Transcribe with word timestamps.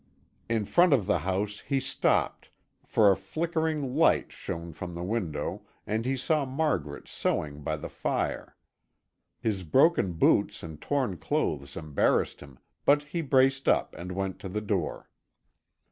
In 0.49 0.65
front 0.65 0.93
of 0.93 1.05
the 1.05 1.19
house 1.19 1.59
he 1.59 1.79
stopped, 1.79 2.49
for 2.83 3.11
a 3.11 3.15
flickering 3.15 3.93
light 3.93 4.31
shone 4.31 4.73
from 4.73 4.95
the 4.95 5.03
window 5.03 5.61
and 5.85 6.05
he 6.07 6.17
saw 6.17 6.43
Margaret 6.43 7.07
sewing 7.07 7.61
by 7.61 7.77
the 7.77 7.87
fire. 7.87 8.55
His 9.41 9.63
broken 9.63 10.13
boots 10.13 10.63
and 10.63 10.81
torn 10.81 11.17
clothes 11.17 11.77
embarrassed 11.77 12.39
him, 12.39 12.57
but 12.83 13.03
he 13.03 13.21
braced 13.21 13.69
up 13.69 13.93
and 13.95 14.13
went 14.13 14.39
to 14.39 14.49
the 14.49 14.59
door. 14.59 15.07